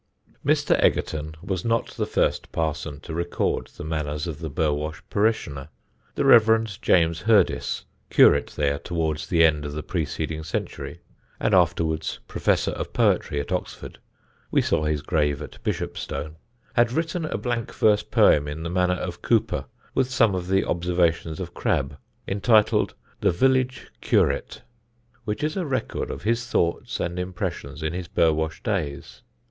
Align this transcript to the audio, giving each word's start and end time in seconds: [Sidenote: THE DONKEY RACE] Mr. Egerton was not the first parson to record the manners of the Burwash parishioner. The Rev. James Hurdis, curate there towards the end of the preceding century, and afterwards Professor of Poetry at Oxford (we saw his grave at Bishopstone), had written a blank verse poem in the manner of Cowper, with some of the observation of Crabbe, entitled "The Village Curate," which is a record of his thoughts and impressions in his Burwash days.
[Sidenote: 0.33 0.41
THE 0.45 0.49
DONKEY 0.49 0.57
RACE] 0.57 0.63
Mr. 0.63 0.83
Egerton 0.83 1.35
was 1.43 1.63
not 1.65 1.87
the 1.91 2.05
first 2.07 2.51
parson 2.51 2.99
to 3.01 3.13
record 3.13 3.67
the 3.67 3.83
manners 3.83 4.25
of 4.25 4.39
the 4.39 4.49
Burwash 4.49 5.03
parishioner. 5.11 5.69
The 6.15 6.25
Rev. 6.25 6.81
James 6.81 7.21
Hurdis, 7.21 7.85
curate 8.09 8.47
there 8.55 8.79
towards 8.79 9.27
the 9.27 9.43
end 9.45 9.63
of 9.63 9.73
the 9.73 9.83
preceding 9.83 10.43
century, 10.43 11.01
and 11.39 11.53
afterwards 11.53 12.17
Professor 12.27 12.71
of 12.71 12.93
Poetry 12.93 13.39
at 13.39 13.51
Oxford 13.51 13.99
(we 14.49 14.59
saw 14.59 14.85
his 14.85 15.03
grave 15.03 15.39
at 15.39 15.61
Bishopstone), 15.63 16.37
had 16.73 16.91
written 16.91 17.25
a 17.25 17.37
blank 17.37 17.71
verse 17.71 18.01
poem 18.01 18.47
in 18.47 18.63
the 18.63 18.71
manner 18.71 18.95
of 18.95 19.21
Cowper, 19.21 19.65
with 19.93 20.09
some 20.09 20.33
of 20.33 20.47
the 20.47 20.65
observation 20.65 21.39
of 21.39 21.53
Crabbe, 21.53 21.95
entitled 22.27 22.95
"The 23.19 23.29
Village 23.29 23.91
Curate," 24.01 24.63
which 25.25 25.43
is 25.43 25.55
a 25.55 25.63
record 25.63 26.09
of 26.09 26.23
his 26.23 26.47
thoughts 26.47 26.99
and 26.99 27.19
impressions 27.19 27.83
in 27.83 27.93
his 27.93 28.07
Burwash 28.07 28.63
days. 28.63 29.21